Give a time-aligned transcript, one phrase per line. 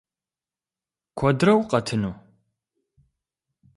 [1.17, 2.13] Куэдрэ укъэтыну?